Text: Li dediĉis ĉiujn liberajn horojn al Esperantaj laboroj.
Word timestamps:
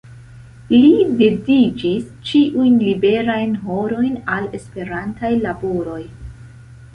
Li 0.75 1.01
dediĉis 1.19 2.07
ĉiujn 2.29 2.79
liberajn 2.85 3.53
horojn 3.67 4.17
al 4.37 4.49
Esperantaj 4.61 5.33
laboroj. 5.47 6.01